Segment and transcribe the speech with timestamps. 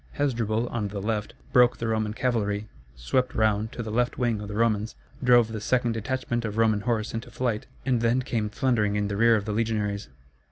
[0.13, 4.47] Hasdrubal, on the left, broke the Roman cavalry, swept round to the left wing of
[4.47, 8.95] the Romans, drove the second detachment of Roman horse into flight, and then came thundering
[8.95, 10.09] in the rear of the legionaries.